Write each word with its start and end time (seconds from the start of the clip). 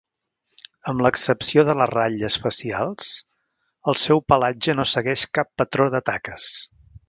Amb 0.91 1.03
l'excepció 1.07 1.65
de 1.67 1.75
les 1.81 1.91
ratlles 1.91 2.37
facials, 2.45 3.11
el 3.93 4.01
seu 4.07 4.25
pelatge 4.33 4.79
no 4.81 4.89
segueix 4.95 5.29
cap 5.41 5.53
patró 5.63 5.89
de 5.99 6.07
taques. 6.13 6.53